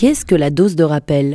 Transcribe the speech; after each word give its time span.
Qu'est-ce 0.00 0.24
que 0.24 0.34
la 0.34 0.48
dose 0.48 0.76
de 0.76 0.82
rappel? 0.82 1.34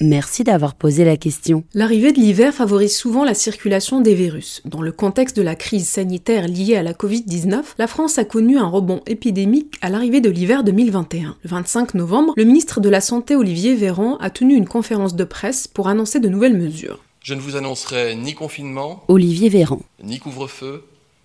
Merci 0.00 0.44
d'avoir 0.44 0.76
posé 0.76 1.04
la 1.04 1.16
question. 1.16 1.64
L'arrivée 1.74 2.12
de 2.12 2.20
l'hiver 2.20 2.54
favorise 2.54 2.96
souvent 2.96 3.24
la 3.24 3.34
circulation 3.34 4.00
des 4.00 4.14
virus. 4.14 4.62
Dans 4.64 4.80
le 4.80 4.92
contexte 4.92 5.36
de 5.36 5.42
la 5.42 5.56
crise 5.56 5.88
sanitaire 5.88 6.46
liée 6.46 6.76
à 6.76 6.84
la 6.84 6.92
Covid-19, 6.92 7.64
la 7.78 7.88
France 7.88 8.16
a 8.18 8.24
connu 8.24 8.58
un 8.58 8.68
rebond 8.68 9.02
épidémique 9.08 9.74
à 9.80 9.90
l'arrivée 9.90 10.20
de 10.20 10.30
l'hiver 10.30 10.62
2021. 10.62 11.36
Le 11.42 11.50
25 11.50 11.94
novembre, 11.94 12.32
le 12.36 12.44
ministre 12.44 12.80
de 12.80 12.88
la 12.88 13.00
Santé 13.00 13.34
Olivier 13.34 13.74
Véran 13.74 14.18
a 14.18 14.30
tenu 14.30 14.54
une 14.54 14.68
conférence 14.68 15.16
de 15.16 15.24
presse 15.24 15.66
pour 15.66 15.88
annoncer 15.88 16.20
de 16.20 16.28
nouvelles 16.28 16.56
mesures. 16.56 17.02
Je 17.24 17.34
ne 17.34 17.40
vous 17.40 17.56
annoncerai 17.56 18.14
ni 18.14 18.34
confinement, 18.34 19.02
Olivier 19.08 19.48
Véran. 19.48 19.80
ni 20.04 20.20
couvre-feu, 20.20 20.84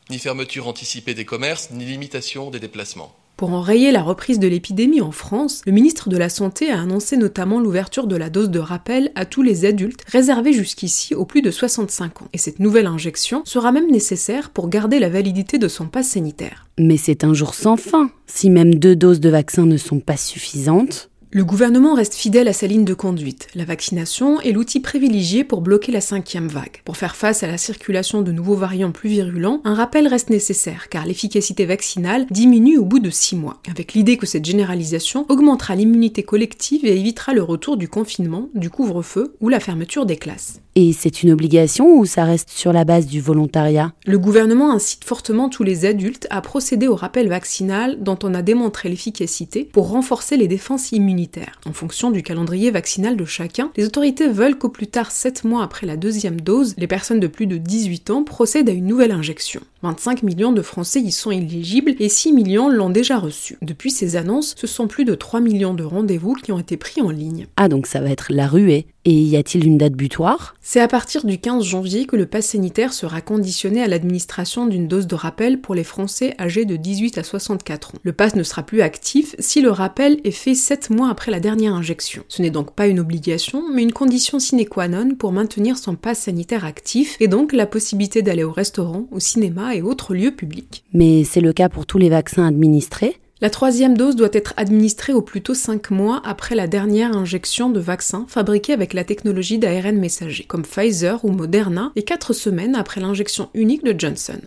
ni 0.10 0.18
fermeture 0.18 0.68
anticipée 0.68 1.14
des 1.14 1.26
commerces, 1.26 1.70
ni 1.70 1.86
limitation 1.86 2.50
des 2.50 2.60
déplacements. 2.60 3.14
Pour 3.38 3.52
enrayer 3.52 3.92
la 3.92 4.02
reprise 4.02 4.40
de 4.40 4.48
l'épidémie 4.48 5.02
en 5.02 5.12
France, 5.12 5.62
le 5.66 5.74
ministre 5.74 6.08
de 6.08 6.16
la 6.16 6.30
Santé 6.30 6.72
a 6.72 6.80
annoncé 6.80 7.18
notamment 7.18 7.60
l'ouverture 7.60 8.08
de 8.08 8.16
la 8.16 8.30
dose 8.30 8.50
de 8.50 8.60
rappel 8.60 9.12
à 9.16 9.26
tous 9.26 9.42
les 9.42 9.66
adultes, 9.66 10.06
réservée 10.08 10.54
jusqu'ici 10.54 11.14
aux 11.16 11.26
plus 11.26 11.42
de 11.42 11.52
65 11.52 12.22
ans. 12.22 12.28
Et 12.32 12.38
cette 12.38 12.60
nouvelle 12.60 12.88
injection 12.88 13.42
sera 13.44 13.74
même 13.74 13.92
nécessaire 13.92 14.52
pour 14.52 14.70
garder 14.70 15.00
la 15.00 15.10
validité 15.10 15.58
de 15.58 15.68
son 15.68 15.88
pass 15.88 16.08
sanitaire. 16.08 16.66
Mais 16.80 16.96
c'est 16.96 17.26
un 17.26 17.34
jour 17.34 17.56
sans 17.56 17.76
fin. 17.76 18.10
Si 18.26 18.50
même 18.50 18.76
deux 18.76 18.96
doses 18.96 19.20
de 19.20 19.30
vaccin 19.30 19.66
ne 19.66 19.78
sont 19.78 20.00
pas 20.00 20.18
suffisantes, 20.18 21.10
Le 21.36 21.44
gouvernement 21.44 21.96
reste 21.96 22.14
fidèle 22.14 22.48
à 22.48 22.54
sa 22.54 22.66
ligne 22.66 22.86
de 22.86 22.94
conduite. 22.94 23.50
La 23.56 23.66
vaccination 23.66 24.40
est 24.40 24.54
l'outil 24.54 24.80
privilégié 24.80 25.44
pour 25.44 25.60
bloquer 25.60 25.92
la 25.92 26.00
cinquième 26.00 26.48
vague. 26.48 26.82
Pour 26.86 26.96
faire 26.96 27.18
face 27.18 27.44
à 27.44 27.48
la 27.48 27.58
circulation 27.58 28.22
de 28.22 28.32
nouveaux 28.32 28.56
variants 28.56 28.94
plus 28.94 29.10
virulents, 29.10 29.60
un 29.66 29.74
rappel 29.74 30.08
reste 30.08 30.30
nécessaire 30.30 30.88
car 30.88 31.06
l'efficacité 31.06 31.66
vaccinale 31.66 32.26
diminue 32.32 32.78
au 32.78 32.86
bout 32.86 33.00
de 33.00 33.10
six 33.10 33.36
mois, 33.36 33.60
avec 33.70 33.96
l'idée 33.96 34.16
que 34.16 34.26
cette 34.26 34.46
généralisation 34.46 35.26
augmentera 35.28 35.76
l'immunité 35.76 36.24
collective 36.24 36.86
et 36.86 36.98
évitera 36.98 37.34
le 37.34 37.44
retour 37.44 37.76
du 37.76 37.90
confinement, 37.90 38.48
du 38.56 38.70
couvre-feu 38.70 39.36
ou 39.42 39.50
la 39.50 39.60
fermeture 39.60 40.06
des 40.06 40.16
classes. 40.16 40.62
et 40.78 40.94
c'est 40.94 41.24
une 41.24 41.32
obligation 41.32 41.98
ou 41.98 42.06
ça 42.06 42.24
reste 42.24 42.50
sur 42.50 42.72
la 42.72 42.86
base 42.86 43.08
du 43.08 43.20
volontariat? 43.20 43.94
Le 44.06 44.20
gouvernement 44.20 44.72
incite 44.72 45.04
fortement 45.04 45.50
tous 45.50 45.64
les 45.64 45.84
adultes 45.84 46.28
à 46.30 46.40
procéder 46.40 46.88
au 46.88 46.96
rappel 46.96 47.28
vaccinal 47.28 48.02
dont 48.02 48.20
on 48.24 48.34
a 48.34 48.42
démontré 48.42 48.88
l'efficacité 48.88 49.66
pour 49.66 49.90
renforcer 49.90 50.38
les 50.38 50.48
défenses 50.48 50.94
immunitaires. 50.94 51.25
En 51.66 51.74
fonction 51.74 52.12
du 52.12 52.24
calendrier 52.24 52.72
vaccinal 52.72 53.18
de 53.18 53.26
chacun, 53.26 53.72
les 53.78 53.86
autorités 53.86 54.28
veulent 54.28 54.58
qu'au 54.58 54.70
plus 54.70 54.88
tard 54.88 55.12
7 55.12 55.44
mois 55.44 55.64
après 55.64 55.86
la 55.88 55.98
deuxième 55.98 56.42
dose, 56.42 56.76
les 56.78 56.88
personnes 56.88 57.20
de 57.20 57.28
plus 57.28 57.48
de 57.48 57.58
18 57.58 58.10
ans 58.10 58.24
procèdent 58.24 58.70
à 58.70 58.74
une 58.74 58.88
nouvelle 58.88 59.12
injection. 59.12 59.62
25 59.86 60.24
millions 60.24 60.52
de 60.52 60.64
Français 60.64 61.00
y 61.00 61.12
sont 61.12 61.30
éligibles 61.30 61.94
et 62.00 62.10
6 62.10 62.34
millions 62.34 62.70
l'ont 62.70 62.90
déjà 62.90 63.20
reçu. 63.20 63.56
Depuis 63.62 63.92
ces 63.92 64.16
annonces, 64.16 64.56
ce 64.58 64.66
sont 64.66 64.88
plus 64.88 65.06
de 65.06 65.14
3 65.14 65.42
millions 65.42 65.76
de 65.76 65.84
rendez-vous 65.84 66.34
qui 66.34 66.52
ont 66.52 66.58
été 66.58 66.76
pris 66.76 67.02
en 67.02 67.12
ligne. 67.12 67.46
Ah 67.56 67.70
donc 67.70 67.86
ça 67.86 68.02
va 68.02 68.10
être 68.10 68.34
la 68.34 68.48
ruée. 68.48 68.88
Et 69.08 69.14
y 69.14 69.38
a-t-il 69.38 69.64
une 69.68 69.78
date 69.78 69.94
butoir? 69.94 70.56
C'est 70.62 70.80
à 70.80 70.88
partir 70.88 71.26
du 71.26 71.38
15 71.38 71.64
janvier 71.64 72.08
que 72.08 72.16
le 72.16 72.26
pass 72.26 72.48
sanitaire 72.48 72.92
sera 72.92 73.22
conditionné 73.22 73.84
à 73.84 73.88
l'administration 73.88 74.66
d'une 74.66 74.88
dose 74.88 75.06
de 75.06 75.14
rappel 75.14 75.62
pour 75.62 75.76
les 75.76 75.84
Français 75.84 76.34
âgés 76.40 76.66
de 76.66 76.76
18 76.76 77.20
à 77.20 77.24
64 77.24 77.90
ans. 77.90 78.00
Le 78.02 78.14
pass 78.14 78.36
ne 78.36 78.42
sera 78.42 78.64
plus 78.64 78.82
actif 78.82 79.36
si 79.38 79.62
le 79.62 79.70
rappel 79.70 80.20
est 80.24 80.32
fait 80.32 80.56
7 80.56 80.90
mois 80.90 81.10
après 81.12 81.30
la 81.30 81.40
dernière 81.40 81.76
injection. 81.76 82.24
Ce 82.30 82.42
n'est 82.42 82.50
donc 82.50 82.74
pas 82.74 82.88
une 82.88 83.00
obligation, 83.00 83.62
mais 83.72 83.84
une 83.84 83.94
condition 83.94 84.40
sine 84.40 84.66
qua 84.66 84.88
non 84.88 85.14
pour 85.14 85.32
maintenir 85.32 85.78
son 85.78 85.96
pass 85.96 86.22
sanitaire 86.22 86.66
actif 86.66 87.16
et 87.20 87.28
donc 87.28 87.54
la 87.54 87.68
possibilité 87.68 88.24
d'aller 88.24 88.44
au 88.44 88.52
restaurant, 88.52 89.08
au 89.12 89.20
cinéma 89.20 89.75
et 89.76 89.82
autres 89.82 90.16
lieux 90.16 90.32
publics. 90.36 90.84
Mais 90.94 91.24
c'est 91.24 91.42
le 91.42 91.54
cas 91.54 91.70
pour 91.70 91.86
tous 91.86 91.98
les 91.98 92.10
vaccins 92.10 92.48
administrés 92.48 93.18
La 93.42 93.50
troisième 93.50 93.98
dose 93.98 94.16
doit 94.16 94.30
être 94.32 94.54
administrée 94.58 95.14
au 95.14 95.22
plus 95.22 95.42
tôt 95.42 95.54
5 95.54 95.92
mois 95.92 96.22
après 96.26 96.56
la 96.56 96.68
dernière 96.68 97.16
injection 97.16 97.70
de 97.70 97.80
vaccin 97.80 98.26
fabriqué 98.28 98.74
avec 98.74 98.94
la 98.94 99.04
technologie 99.04 99.58
d'ARN 99.58 99.98
messager, 99.98 100.46
comme 100.46 100.64
Pfizer 100.64 101.24
ou 101.24 101.32
Moderna, 101.32 101.92
et 101.96 102.04
4 102.04 102.34
semaines 102.34 102.76
après 102.76 103.02
l'injection 103.02 103.50
unique 103.54 103.84
de 103.84 103.94
Johnson. 103.98 104.40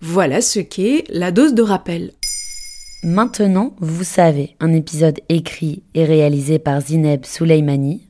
Voilà 0.00 0.40
ce 0.40 0.60
qu'est 0.60 1.04
la 1.10 1.30
dose 1.30 1.54
de 1.54 1.62
rappel. 1.62 2.12
Maintenant, 3.02 3.74
vous 3.80 4.04
savez, 4.04 4.56
un 4.60 4.74
épisode 4.74 5.20
écrit 5.30 5.82
et 5.94 6.04
réalisé 6.04 6.58
par 6.58 6.82
Zineb 6.82 7.24
Souleimani. 7.24 8.09